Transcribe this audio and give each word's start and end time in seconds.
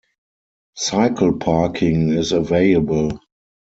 Cycle 0.73 1.33
parking 1.33 2.09
is 2.13 2.31
available. 2.31 3.19